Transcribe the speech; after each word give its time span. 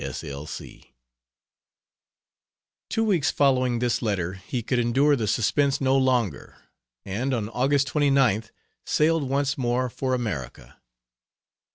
S. 0.03 0.23
L. 0.23 0.47
C. 0.47 0.95
Two 2.89 3.03
weeks 3.03 3.29
following 3.29 3.77
this 3.77 4.01
letter 4.01 4.33
he 4.33 4.63
could 4.63 4.79
endure 4.79 5.15
the 5.15 5.27
suspense 5.27 5.79
no 5.79 5.95
longer, 5.95 6.57
and 7.05 7.35
on 7.35 7.49
August 7.49 7.87
29th 7.89 8.49
sailed 8.83 9.29
once 9.29 9.59
more 9.59 9.91
for 9.91 10.15
America. 10.15 10.81